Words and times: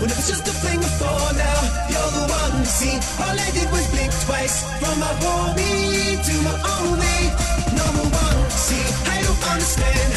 when 0.00 0.10
it 0.10 0.16
was 0.16 0.28
just 0.28 0.46
a 0.48 0.54
fling 0.60 0.80
before. 0.80 1.30
Now 1.34 1.60
you're 1.90 2.12
the 2.18 2.24
one. 2.28 2.64
to 2.64 2.66
See, 2.66 2.96
all 3.22 3.36
I 3.36 3.50
did 3.56 3.68
was 3.70 3.86
blink 3.90 4.12
twice 4.26 4.64
from 4.80 4.96
my 5.00 5.12
homie 5.22 6.18
to 6.28 6.34
my 6.46 6.56
only 6.78 7.18
number 7.78 8.06
one. 8.10 8.40
See, 8.50 8.84
I 9.10 9.22
don't 9.22 9.42
understand 9.52 10.07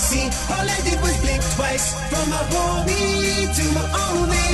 see. 0.00 0.24
All 0.48 0.64
I 0.64 0.80
did 0.80 0.98
was 1.04 1.16
blink 1.20 1.42
twice 1.56 1.92
from 2.08 2.24
my 2.32 2.42
homie 2.48 3.52
to 3.52 3.64
my 3.76 3.84
only 4.08 4.48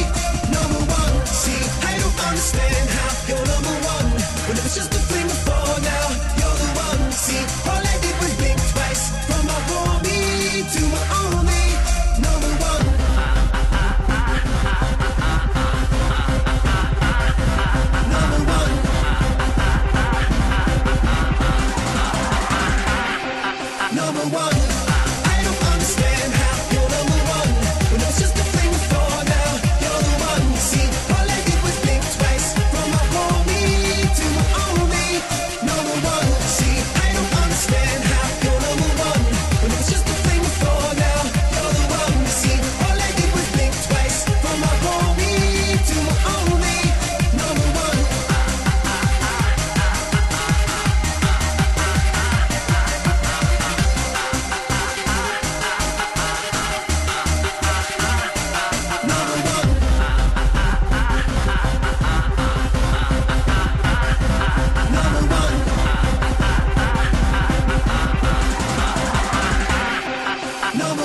number 0.50 0.82
one. 0.90 1.14
See, 1.26 1.62
I 1.86 1.92
don't 2.02 2.18
understand 2.26 2.86
how 2.98 3.10
you're 3.30 3.46
number 3.54 3.76
one 3.94 4.06
when 4.46 4.54
it 4.58 4.64
was 4.66 4.74
just 4.74 4.90
a 4.90 5.00
flame 5.06 5.28
before 5.30 5.78
now. 5.86 6.06
You're 6.38 6.58
the 6.62 6.70
one. 6.82 7.02
See, 7.12 7.42
all 7.70 7.78
I 7.78 7.96
did 8.02 8.16
was 8.18 8.34
blink 8.42 8.58
twice 8.74 9.02
from 9.28 9.42
my 9.46 9.58
homie 9.70 10.66
to 10.74 10.82
my 10.94 11.02
only 11.22 11.64
number 12.26 12.52
one. 12.66 12.84
number 23.94 24.26
one. 24.36 24.55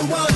world. 0.10 0.31